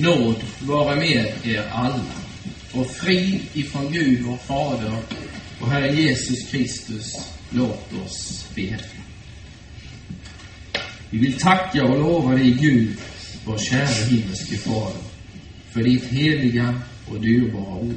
[0.00, 2.14] Nåd vare med er alla
[2.72, 4.96] och frid ifrån Gud vår Fader
[5.60, 7.16] och Herre Jesus Kristus.
[7.50, 8.78] Låt oss be.
[11.10, 12.96] Vi vill tacka och lova dig, Gud,
[13.44, 15.02] vår kära himmelske Fader,
[15.70, 17.94] för ditt heliga och dyrbara ord.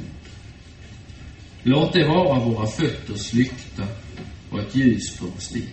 [1.62, 3.86] Låt det vara våra fötters lykta
[4.50, 5.68] och ett ljus på vår stig.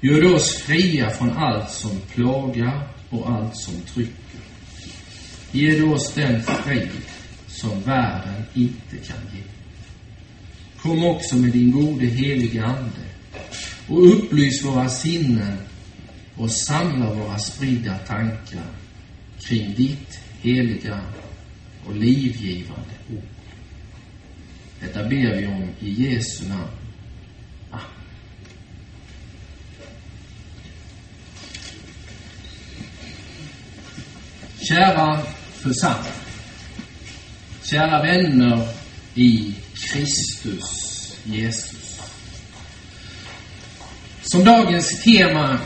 [0.00, 4.25] Gör oss fria från allt som plågar och allt som trycker.
[5.56, 6.90] Ge oss den frid
[7.48, 9.42] som världen inte kan ge.
[10.82, 13.06] Kom också med din gode helige Ande
[13.88, 15.58] och upplys våra sinnen
[16.36, 18.66] och samla våra spridda tankar
[19.48, 21.00] kring ditt heliga
[21.86, 23.22] och livgivande ord.
[24.80, 26.68] Detta ber vi om i Jesu namn.
[27.70, 27.86] Amen.
[34.68, 35.22] Kära
[35.66, 36.12] församling.
[37.62, 38.68] Kära vänner
[39.14, 40.62] i Kristus
[41.24, 42.00] Jesus.
[44.22, 45.58] Som dagens tema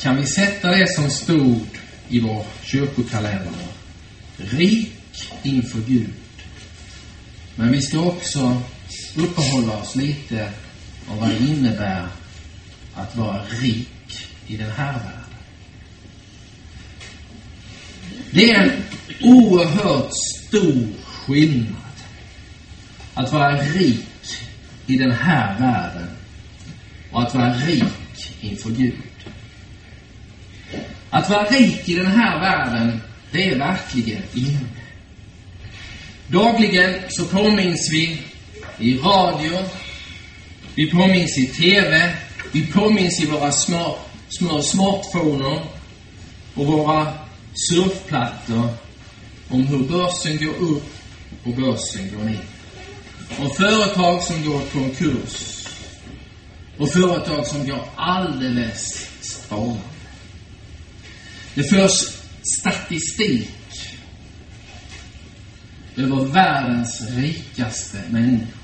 [0.00, 1.66] kan vi sätta det som stod
[2.08, 3.52] i vår kyrkokalender.
[4.36, 4.92] Rik
[5.42, 6.14] inför Gud.
[7.54, 8.62] Men vi ska också
[9.16, 10.52] uppehålla oss lite
[11.08, 12.08] om vad det innebär
[12.94, 15.28] att vara rik i den här världen.
[18.30, 18.82] Det är en
[19.22, 21.74] oerhört stor skillnad
[23.14, 24.06] att vara rik
[24.86, 26.08] i den här världen
[27.12, 28.94] och att vara rik inför Gud.
[31.10, 33.00] Att vara rik i den här världen,
[33.32, 34.60] det är verkligen inne.
[36.26, 38.22] Dagligen så påminns vi
[38.78, 39.58] i radio,
[40.74, 42.14] vi påminns i TV,
[42.52, 45.62] vi påminns i våra små, små smartphoner
[46.54, 47.12] och våra
[47.70, 48.68] surfplattor
[49.48, 50.94] om hur börsen går upp
[51.44, 52.44] och börsen går ner.
[53.38, 55.64] Om företag som går i konkurs
[56.78, 59.80] och företag som går alldeles sparande.
[61.54, 62.08] Det förs
[62.60, 63.48] statistik
[65.96, 68.58] över världens rikaste människor.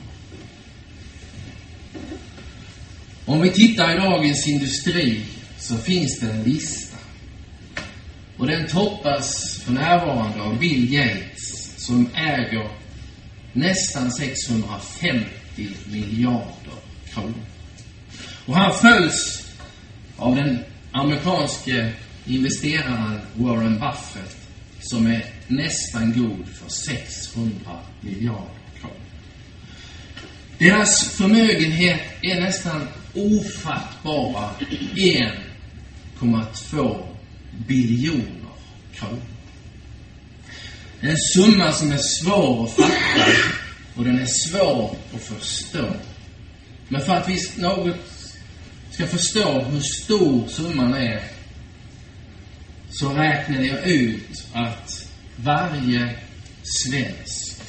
[3.27, 5.21] Om vi tittar i dagens industri
[5.59, 6.84] så finns det en lista.
[8.45, 12.69] Och den toppas för närvarande av Bill Gates som äger
[13.53, 15.27] nästan 650
[15.87, 16.75] miljarder
[17.15, 17.35] kronor.
[18.47, 19.49] Och han följs
[20.17, 20.59] av den
[20.93, 21.93] amerikanske
[22.27, 24.37] investeraren Warren Buffett
[24.81, 27.53] som är nästan god för 600
[28.01, 28.49] miljarder
[28.81, 28.97] kronor.
[30.59, 34.51] Deras förmögenhet är nästan ofattbara
[36.21, 37.14] 1,2
[37.67, 38.55] biljoner
[38.95, 39.23] kronor.
[41.01, 43.31] En summa som är svår att fatta
[43.95, 45.87] och den är svår att förstå.
[46.89, 47.97] Men för att vi något
[48.91, 51.23] ska förstå hur stor summan är
[52.91, 56.11] så räknade jag ut att varje
[56.63, 57.63] svensk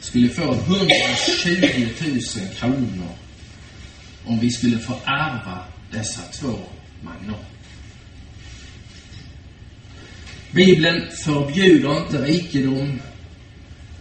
[0.00, 2.20] skulle få 120 000
[2.58, 3.08] kronor
[4.24, 6.58] om vi skulle få ärva dessa två
[7.00, 7.44] magnater.
[10.52, 13.00] Bibeln förbjuder inte rikedom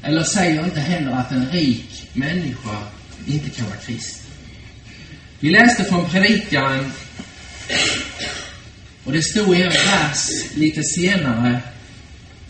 [0.02, 2.78] eller säger inte heller att en rik människa
[3.28, 4.32] inte kan vara kristen.
[5.40, 6.92] Vi läste från Predikaren
[9.04, 11.60] och det stod i en vers lite senare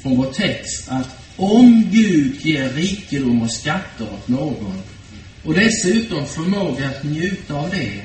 [0.01, 4.81] från vår text att om Gud ger rikedom och skatter åt någon
[5.43, 8.01] och dessutom förmåga att njuta av det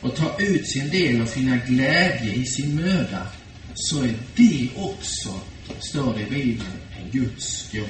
[0.00, 3.26] och ta ut sin del och finna glädje i sin möda
[3.76, 5.40] så är det också,
[5.78, 7.86] står det i Bibeln, en Guds gåva.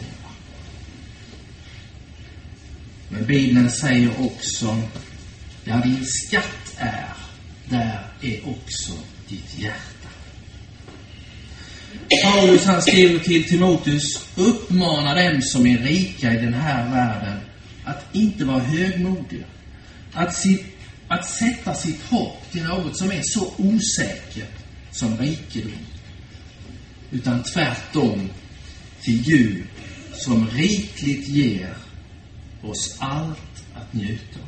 [3.08, 4.82] Men Bibeln säger också,
[5.64, 7.14] där din skatt är,
[7.68, 8.92] där är också
[9.28, 10.08] ditt hjärta.
[12.24, 17.40] Paulus han skriver till Timoteus, uppmana dem som är rika i den här världen
[17.84, 19.44] att inte vara högmodiga.
[20.12, 20.64] Att, sitt,
[21.08, 24.55] att sätta sitt hopp till något som är så osäkert
[24.96, 25.72] som rikedom.
[27.10, 28.30] Utan tvärtom
[29.02, 29.64] till Gud
[30.14, 31.76] som rikligt ger
[32.62, 34.46] oss allt att njuta av.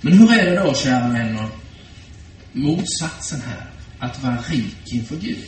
[0.00, 1.48] Men hur är det då, kära vänner,
[2.52, 5.44] motsatsen här, att vara rik inför Gud?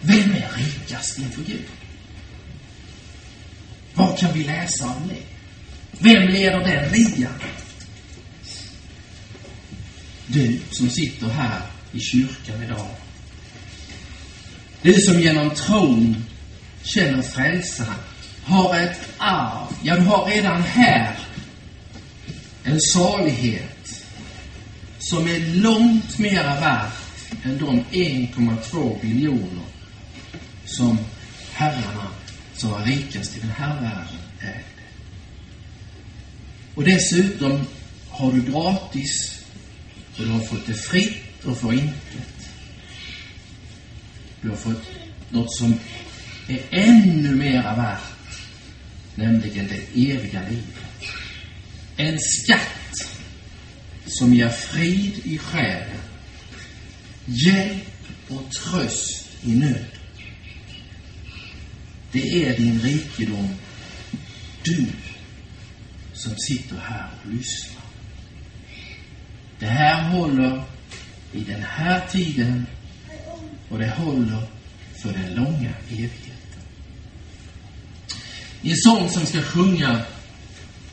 [0.00, 1.66] Vem är rikast inför Gud?
[3.94, 5.22] Vad kan vi läsa om det?
[5.98, 7.32] Vem leder den ligan?
[10.32, 11.60] Du som sitter här
[11.92, 12.88] i kyrkan idag.
[14.82, 16.24] Du som genom tron
[16.82, 17.94] känner frälsaren
[18.44, 19.76] har ett arv.
[19.82, 21.18] Ja, du har redan här
[22.64, 24.04] en salighet
[24.98, 26.92] som är långt mera värt
[27.44, 29.64] än de 1,2 biljoner
[30.64, 30.98] som
[31.52, 32.08] herrarna
[32.54, 34.82] som var rikast i den här världen ägde.
[36.74, 37.66] Och dessutom
[38.08, 39.41] har du gratis,
[40.16, 42.48] och du har fått det fritt och för intet.
[44.40, 44.82] Du har fått
[45.30, 45.74] något som
[46.48, 48.02] är ännu mera värt,
[49.14, 51.08] nämligen det eviga livet.
[51.96, 53.08] En skatt
[54.06, 56.00] som ger frid i själen,
[57.26, 57.86] hjälp
[58.28, 59.86] och tröst i nöd.
[62.12, 63.48] Det är din rikedom,
[64.62, 64.86] du
[66.12, 67.81] som sitter här och lyssnar.
[69.62, 70.62] Det här håller
[71.32, 72.66] i den här tiden
[73.68, 74.42] och det håller
[75.02, 76.62] för den långa evigheten.
[78.62, 80.00] I en sång som ska sjunga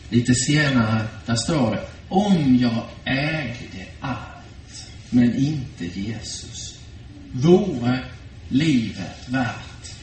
[0.09, 6.79] lite senare, där står det Om jag ägde allt, men inte Jesus,
[7.31, 7.99] vore
[8.49, 9.93] livet värt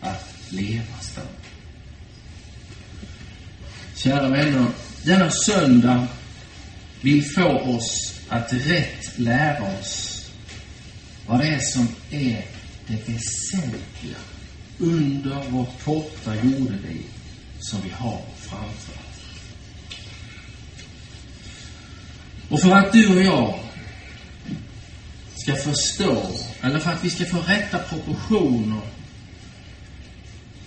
[0.00, 1.28] att leva stund.
[3.96, 4.66] Kära vänner,
[5.02, 6.06] denna söndag
[7.00, 10.24] vill få oss att rätt lära oss
[11.26, 12.44] vad det är som är
[12.86, 14.18] det väsentliga
[14.78, 17.06] under vårt korta jordeliv
[17.60, 19.24] som vi har framför oss.
[22.48, 23.58] Och för att du och jag
[25.34, 26.22] ska förstå,
[26.60, 28.80] eller för att vi ska få rätta proportioner,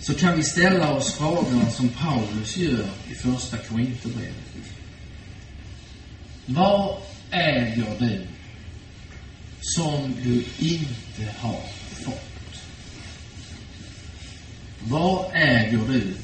[0.00, 4.34] så kan vi ställa oss frågorna som Paulus gör i Första Korinthierbrevet.
[6.46, 6.96] Vad
[7.30, 8.26] äger du
[9.60, 11.60] som du inte har
[12.04, 12.60] fått?
[14.80, 16.14] Vad äger du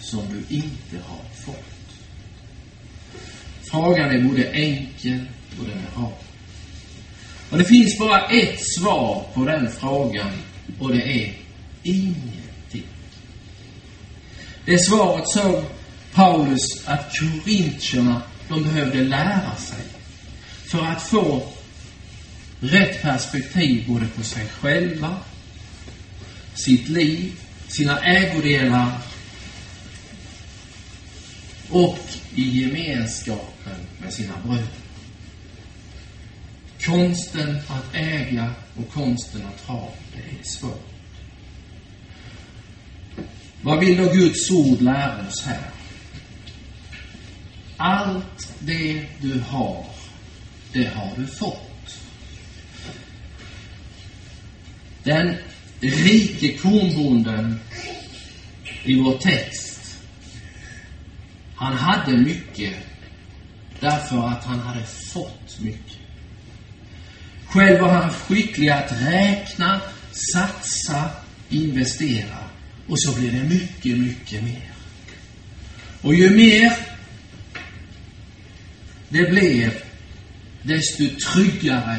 [0.00, 1.64] som du inte har fått?
[3.70, 5.24] Frågan är både enkel
[5.60, 6.24] och den är rak.
[7.50, 10.32] Och det finns bara ett svar på den frågan
[10.78, 11.34] och det är
[11.82, 12.86] ingenting.
[14.64, 15.64] Det svaret såg
[16.14, 19.87] Paulus att korintierna, de behövde lära sig
[20.68, 21.52] för att få
[22.60, 25.16] rätt perspektiv både på sig själva,
[26.54, 27.32] sitt liv,
[27.68, 28.92] sina ägodelar
[31.70, 31.98] och
[32.34, 34.66] i gemenskapen med sina bröder.
[36.84, 40.88] Konsten att äga och konsten att ha, det är svårt.
[43.62, 45.70] Vad vill då Guds ord lära oss här?
[47.76, 49.86] Allt det du har,
[50.72, 51.98] det har du fått.
[55.04, 55.36] Den
[55.80, 57.60] rike kornbonden
[58.84, 59.98] i vår text,
[61.54, 62.74] han hade mycket
[63.80, 65.98] därför att han hade fått mycket.
[67.46, 69.80] Själv var han skicklig att räkna,
[70.32, 71.10] satsa,
[71.48, 72.38] investera.
[72.88, 74.72] Och så blir det mycket, mycket mer.
[76.02, 76.72] Och ju mer
[79.08, 79.82] det blev,
[80.68, 81.98] desto tryggare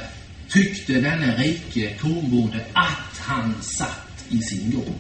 [0.49, 4.95] tyckte denne rike kornbonde att han satt i sin gård.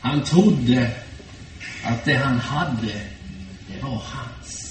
[0.00, 0.90] Han trodde
[1.84, 3.00] att det han hade,
[3.68, 4.68] det var hans.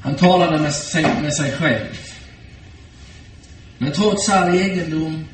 [0.00, 1.98] Han talade med sig, med sig själv.
[3.78, 5.24] Men trots all egendom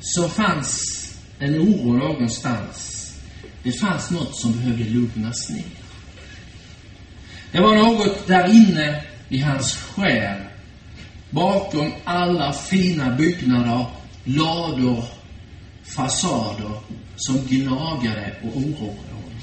[0.00, 0.80] så fanns
[1.38, 3.10] en oro någonstans.
[3.62, 5.83] Det fanns något som behövde lugnas ner.
[7.54, 10.38] Det var något där inne i hans själ,
[11.30, 13.86] bakom alla fina byggnader,
[14.24, 15.04] lador,
[15.96, 16.72] fasader,
[17.16, 19.40] som gnagade och oroade honom.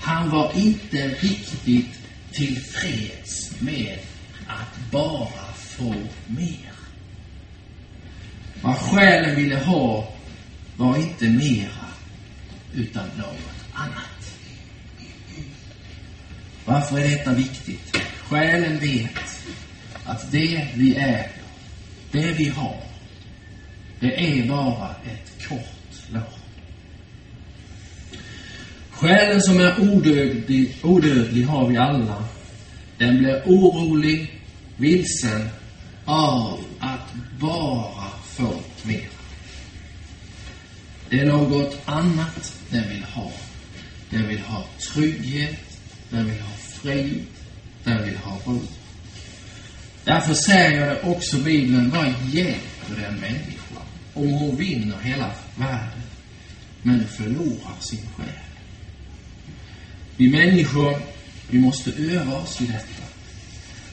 [0.00, 2.00] Han var inte riktigt
[2.32, 3.98] tillfreds med
[4.46, 5.94] att bara få
[6.26, 6.72] mer.
[8.62, 10.08] Vad själen ville ha
[10.76, 11.86] var inte mera,
[12.74, 14.09] utan något annat.
[16.70, 17.96] Varför är detta viktigt?
[18.28, 19.44] Själen vet
[20.04, 21.32] att det vi äger,
[22.12, 22.76] det vi har,
[24.00, 26.22] det är bara ett kort lån.
[28.90, 32.24] Själen som är odödlig, odödlig har vi alla.
[32.98, 34.40] Den blir orolig,
[34.76, 35.48] vilsen
[36.04, 39.08] av att bara få mer.
[41.08, 43.32] Det är något annat den vill ha.
[44.10, 45.56] Den vill ha trygghet,
[46.10, 46.49] den vill ha
[46.82, 47.24] frid,
[47.84, 48.60] den vill ha ro.
[50.04, 53.82] Därför säger det också Bibeln, vad hjälper en den
[54.14, 56.02] om hon vinner hela världen
[56.82, 58.28] men förlorar sin själ?
[60.16, 60.96] Vi människor,
[61.50, 63.02] vi måste öva oss i detta.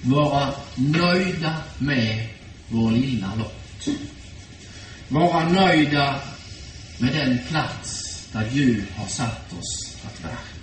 [0.02, 2.28] Vara nöjda med
[2.70, 3.88] vår lilla lott.
[5.10, 6.22] Vara nöjda
[6.98, 10.57] med den plats där Gud har satt oss att verka.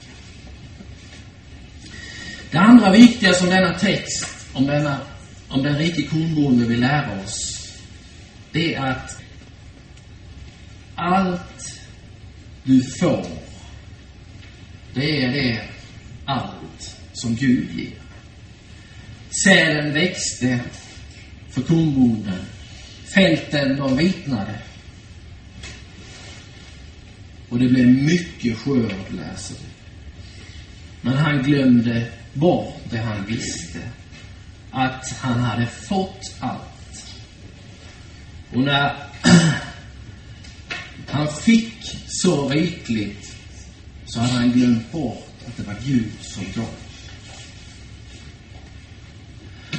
[2.54, 5.00] Det andra viktiga som denna text om, denna,
[5.48, 7.68] om den rike kornbonden vill lära oss,
[8.52, 9.22] det är att
[10.94, 11.80] allt
[12.64, 13.26] du får,
[14.94, 15.60] det är det
[16.24, 17.98] allt som Gud ger.
[19.44, 20.60] Sälen växte
[21.50, 22.40] för kornbonden.
[23.14, 24.58] Fälten, de vitnade.
[27.48, 29.68] Och det blev mycket skörd, läser vi.
[31.00, 33.80] Men han glömde bort det han visste.
[34.70, 37.06] Att han hade fått allt.
[38.52, 38.96] Och när
[41.08, 43.36] han fick så rikligt
[44.06, 46.74] så hade han glömt bort att det var Gud som gav.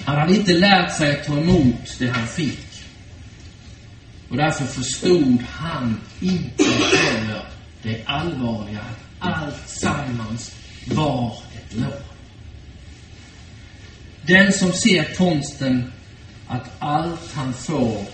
[0.06, 2.84] Han hade inte lärt sig att ta emot det han fick.
[4.30, 7.46] Och därför förstod han inte heller
[7.84, 12.15] det allvarliga att allt sammans var ett lån.
[14.28, 15.92] Den som ser konsten
[16.48, 18.06] att allt han får,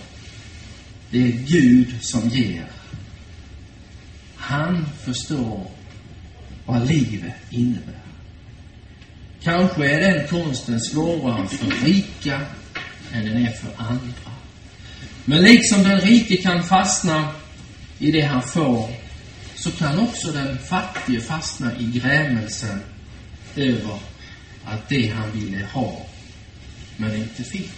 [1.10, 2.66] det är Gud som ger.
[4.36, 5.68] Han förstår
[6.66, 8.02] vad livet innebär.
[9.44, 12.42] Kanske är den konsten svårare för rika
[13.14, 14.32] än den är för andra.
[15.26, 17.30] Men liksom den rike kan fastna
[18.00, 18.90] i det han får,
[19.56, 22.82] så kan också den fattige fastna i grämelsen
[23.56, 24.00] över
[24.66, 26.06] att det han ville ha,
[26.98, 27.72] men inte fick.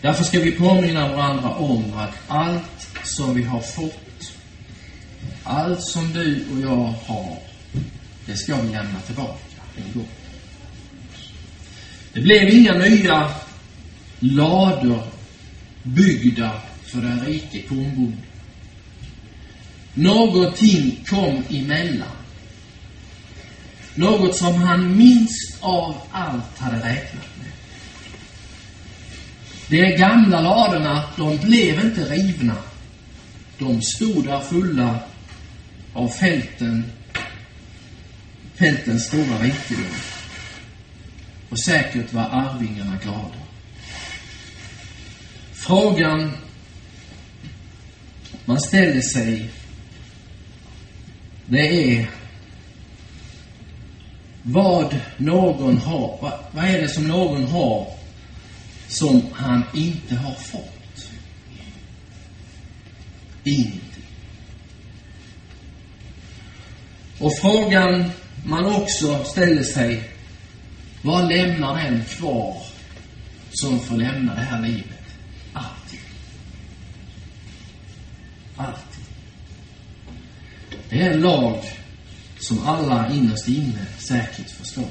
[0.00, 4.32] Därför ska vi påminna varandra om att allt som vi har fått,
[5.44, 7.38] allt som du och jag har,
[8.26, 10.08] det ska vi lämna tillbaka en gång.
[12.12, 13.30] Det blev inga nya
[14.18, 15.02] lador
[15.82, 18.22] byggda för den rike kornbonden.
[19.94, 22.23] Någonting kom emellan.
[23.94, 27.52] Något som han minst av allt hade räknat med.
[29.68, 32.56] De gamla ladorna, de blev inte rivna.
[33.58, 35.00] De stod där fulla
[35.92, 36.84] av fälten,
[38.54, 39.94] fältens stora rikedom.
[41.50, 43.34] Och säkert var arvingarna glada.
[45.52, 46.32] Frågan
[48.44, 49.50] man ställer sig,
[51.46, 52.10] det är
[54.46, 57.86] vad någon har, vad, vad är det som någon har
[58.88, 61.08] som han inte har fått?
[63.44, 63.80] Ingenting.
[67.18, 68.10] Och frågan
[68.44, 70.10] man också ställer sig,
[71.02, 72.62] vad lämnar den kvar
[73.50, 75.04] som får lämna det här livet?
[75.52, 76.00] Alltid.
[78.56, 79.04] Alltid.
[80.88, 81.64] Det är en lag
[82.44, 84.90] som alla innerst inne säkert förstår.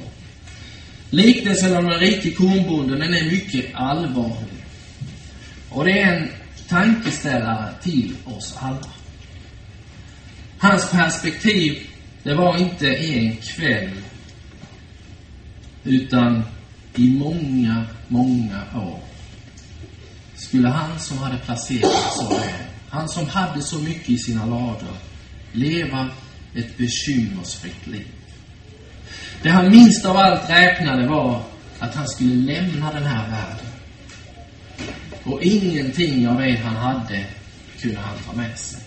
[1.10, 4.66] Liknelsen om den rike kornbonden, den är mycket allvarlig.
[5.70, 6.30] Och det är en
[6.68, 8.90] tankeställare till oss alla.
[10.58, 11.88] Hans perspektiv,
[12.24, 13.92] det var inte en kväll,
[15.84, 16.44] utan
[16.96, 19.00] i många, många år
[20.36, 22.50] skulle han som hade placerat så väl,
[22.90, 24.98] han som hade så mycket i sina lador,
[25.52, 26.10] leva
[26.56, 28.08] ett bekymmersfritt liv.
[29.42, 31.44] Det han minst av allt räknade var
[31.80, 33.66] att han skulle lämna den här världen.
[35.24, 37.26] Och ingenting av det han hade
[37.82, 38.80] kunde han ta med sig.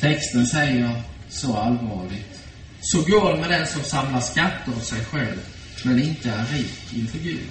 [0.00, 2.40] Texten säger så allvarligt.
[2.80, 5.40] Så går det med den som samlar skatter åt sig själv,
[5.84, 7.48] men inte är rik inför Gud.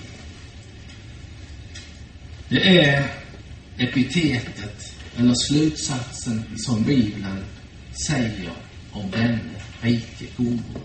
[2.49, 3.11] Det är
[3.77, 7.25] epitetet, eller slutsatsen, som Bibeln
[8.07, 8.51] säger
[8.91, 9.39] om denne
[9.81, 10.79] rike kornbonde.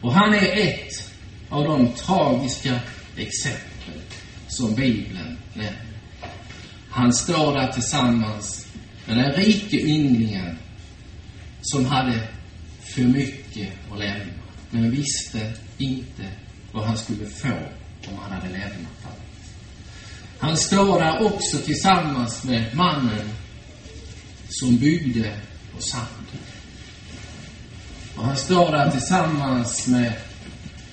[0.00, 1.12] Och han är ett
[1.48, 2.80] av de tragiska
[3.16, 4.00] exempel
[4.48, 5.82] som Bibeln nämner.
[6.90, 8.66] Han står där tillsammans
[9.06, 10.58] med den rike ynglingen
[11.62, 12.28] som hade
[12.80, 14.32] för mycket att lämna,
[14.70, 16.24] men visste inte
[16.72, 17.48] vad han skulle få
[18.08, 19.18] om han hade lämnat allt.
[20.38, 23.30] Han står där också tillsammans med mannen
[24.48, 25.36] som byggde
[25.74, 26.26] på sand.
[28.16, 30.12] Och han står där tillsammans med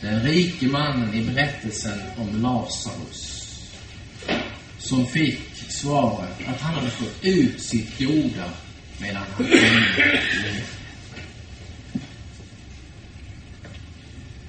[0.02, 3.36] den rike mannen i berättelsen om Lazarus
[4.78, 8.50] som fick svaret att han hade fått ut sitt goda
[8.98, 9.86] medan han ännu
[10.44, 10.62] levde.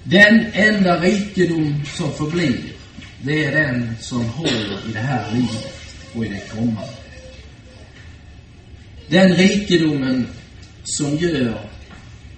[0.03, 2.73] Den enda rikedom som förblir,
[3.23, 5.73] det är den som håller i det här livet
[6.15, 7.06] och i det kommande.
[9.09, 10.27] Den rikedomen
[10.85, 11.71] som gör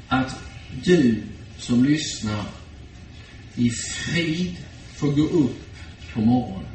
[0.08, 0.38] att
[0.84, 1.22] du
[1.58, 2.44] som lyssnar
[3.56, 4.56] i frid
[4.96, 5.68] får gå upp
[6.14, 6.68] på morgonen.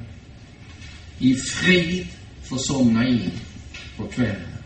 [1.20, 2.08] I frid
[2.44, 3.32] får somna in
[3.98, 4.58] på kvällen.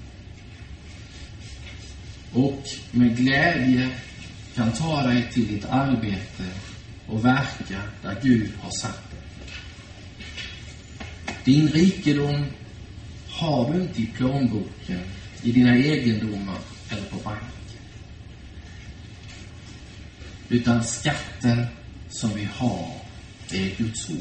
[2.34, 3.90] Och med glädje
[4.56, 6.44] kan ta dig till ditt arbete
[7.08, 9.20] och verka där Gud har satt dig.
[11.46, 12.46] Din rikedom
[13.30, 15.00] har du inte i plånboken,
[15.48, 17.48] i dina egendomar eller på banken.
[20.50, 21.66] Utan skatten
[22.10, 22.94] som vi har,
[23.50, 24.18] det är Guds ord.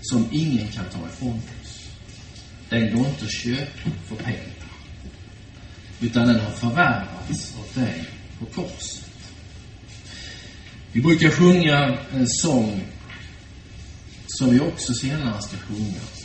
[0.00, 1.88] Som ingen kan ta ifrån oss.
[2.68, 4.54] Den går inte att köpa för pengar.
[6.00, 8.04] Utan den har förvärvats åt dig
[8.38, 9.04] på korset.
[10.92, 12.84] Vi brukar sjunga en sång
[14.26, 16.19] som vi också senare ska sjunga.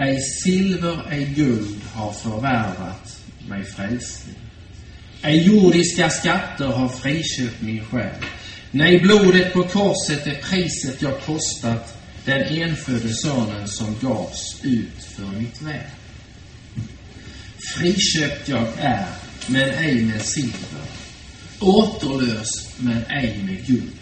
[0.00, 4.36] Ej silver, ej guld har förvärvat mig frälsning.
[5.22, 8.24] Ej jordiska skatter har friköpt min själ.
[8.70, 15.38] Nej, blodet på korset är priset jag kostat den enfödde sonen som gavs ut för
[15.38, 15.90] mitt väl.
[17.76, 19.06] Friköpt jag är,
[19.46, 20.84] men ej med silver.
[21.60, 23.92] Återlös, men ej med guld.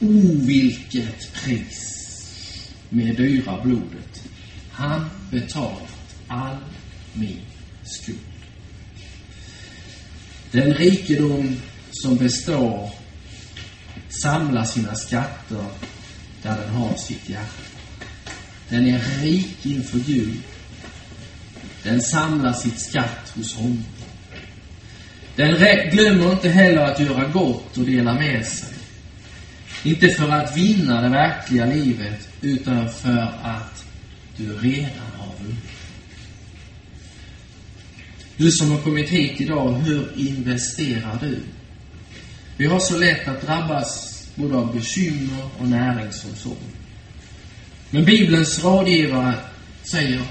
[0.00, 1.98] O, vilket pris
[2.88, 4.31] med dyra blodet.
[4.72, 6.56] Han betalat all
[7.12, 7.40] min
[7.84, 8.18] skuld.
[10.50, 11.56] Den rikedom
[11.90, 12.90] som består
[14.22, 15.64] samlar sina skatter
[16.42, 17.62] där den har sitt hjärta.
[18.68, 20.42] Den är rik inför Gud.
[21.82, 23.84] Den samlar sitt skatt hos honom.
[25.36, 28.68] Den glömmer inte heller att göra gott och dela med sig.
[29.84, 33.84] Inte för att vinna det verkliga livet, utan för att
[34.36, 35.56] du redan har vunnit.
[38.36, 41.40] Du som har kommit hit idag, hur investerar du?
[42.56, 46.56] Vi har så lätt att drabbas både av bekymmer och näringsomsorg.
[47.90, 49.34] Men Bibelns rådgivare
[49.82, 50.22] säger,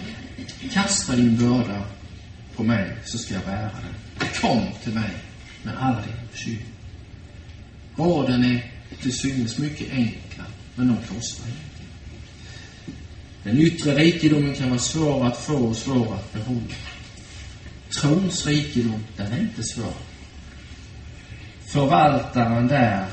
[0.73, 1.83] kasta din börda
[2.55, 4.27] på mig så ska jag bära den.
[4.41, 5.09] Kom till mig
[5.63, 6.65] med alla dina bekymmer.
[7.95, 10.43] Råden är till synes mycket enkla,
[10.75, 11.70] men de kostar inget.
[13.43, 16.75] Den yttre rikedomen kan vara svår att få och svår att behålla.
[18.01, 19.93] Trons rikedom, den är inte svår.
[21.65, 23.06] Förvaltaren där,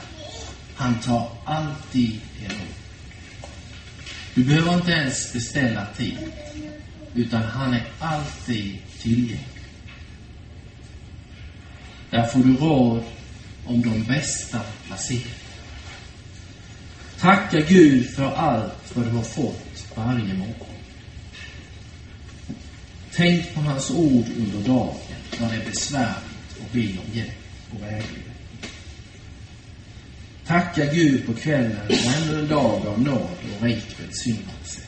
[0.74, 2.74] han tar alltid emot.
[4.34, 6.18] Du behöver inte ens beställa tid,
[7.14, 9.46] utan han är alltid tillgänglig.
[12.10, 13.02] Där får du råd
[13.64, 15.34] om de bästa placeringarna.
[17.18, 19.67] Tacka Gud för allt vad du har fått
[19.98, 20.78] varje morgon.
[23.12, 24.94] Tänk på hans ord under dagen
[25.40, 27.32] när det är besvärligt och be om hjälp
[27.74, 28.22] och vägledning.
[30.46, 34.80] Tacka Gud på kvällen för ännu en dag av nåd och rik välsignelse.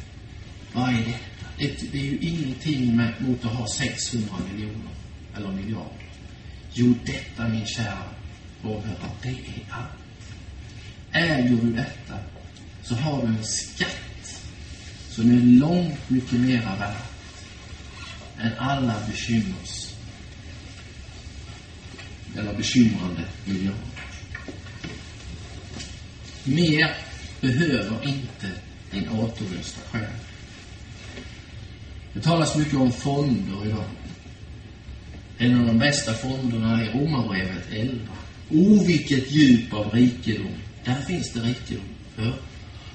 [0.73, 1.47] Vad är detta?
[1.59, 4.91] Det, det är ju ingenting med, mot att ha 600 miljoner
[5.37, 6.07] eller miljarder.
[6.73, 8.05] Jo, detta min kära
[8.65, 9.91] åhörare, det är allt.
[11.13, 12.19] Äger du detta
[12.83, 14.10] så har du en skatt
[15.21, 16.97] som är långt mycket mera värd
[18.39, 19.95] än alla bekymmers
[22.37, 23.81] eller bekymrande miljarder.
[26.45, 26.97] Mer
[27.41, 28.51] behöver inte
[28.91, 30.07] din återlösta själ.
[32.13, 33.85] Det talas mycket om fonder idag.
[35.39, 37.99] En av de bästa fonderna är Romarbrevet 11.
[38.51, 40.55] O, vilket djup av rikedom.
[40.85, 41.85] Där finns det rikedom.
[42.17, 42.33] Ja.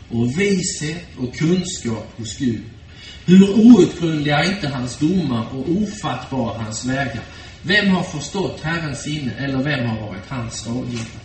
[0.09, 2.63] Och vishet och kunskap hos Gud.
[3.25, 7.23] Hur outgrundliga är inte hans domar och ofattbara hans vägar.
[7.61, 11.19] Vem har förstått Herrens sinne eller vem har varit hans rådgivare?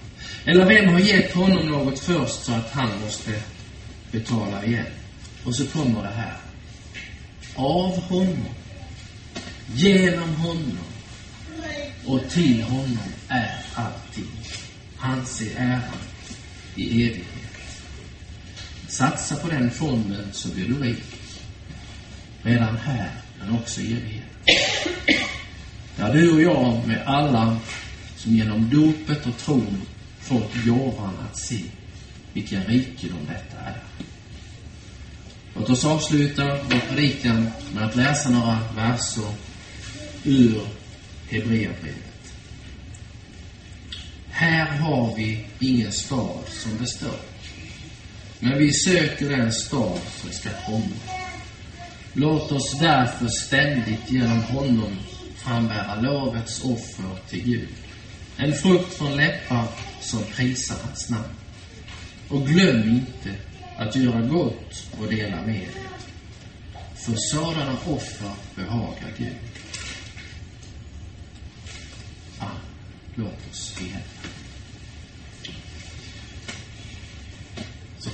[0.44, 3.42] Eller vem har gett honom något först så att han måste
[4.12, 4.86] betala igen?
[5.44, 6.36] Och så kommer det här.
[7.54, 8.48] Av honom,
[9.74, 10.78] genom honom
[12.06, 14.30] och till honom är allting.
[14.96, 15.82] Hans är äran
[16.76, 17.29] i evighet.
[18.90, 21.04] Satsa på den fonden så blir du rik.
[22.42, 24.24] Redan här, men också i evighet.
[25.96, 27.56] Där du och jag med alla
[28.16, 29.82] som genom dopet och tron
[30.20, 31.60] fått gåvan att se
[32.32, 33.76] vilken rikedom detta är.
[35.54, 39.34] Låt oss avsluta vår predikan med att läsa några verser
[40.24, 40.60] ur
[41.28, 42.32] Hebreerbrevet.
[44.30, 47.29] Här har vi ingen stad som består.
[48.40, 50.96] Men vi söker den stad som ska komma.
[52.12, 54.96] Låt oss därför ständigt genom honom
[55.36, 57.68] frambära lovets offer till Gud.
[58.36, 59.64] En frukt från läppar
[60.00, 61.34] som prisar hans namn.
[62.28, 63.36] Och glöm inte
[63.76, 65.70] att göra gott och dela med er.
[66.96, 69.36] För sådana offer behagar Gud.
[72.38, 72.46] Ah,
[73.14, 74.29] Låt oss be.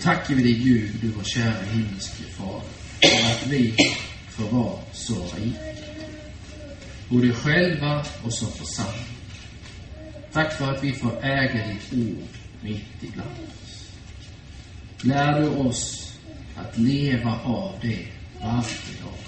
[0.06, 2.62] Tackar vi dig Gud, du vår kära himmelske Fader,
[3.00, 3.74] för att vi
[4.28, 5.92] får vara så rika.
[7.08, 9.16] Både själva och som församling.
[10.32, 12.28] Tack för att vi får äga ditt ord
[12.60, 13.90] mitt ibland oss.
[15.02, 16.12] Lär du oss
[16.56, 18.06] att leva av det
[18.40, 19.18] varje dag.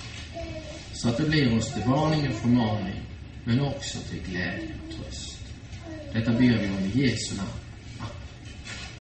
[0.92, 3.00] Så att det blir oss till varning och förmaning,
[3.44, 5.38] men också till glädje och tröst.
[6.12, 7.57] Detta ber vi om i Jesu namn.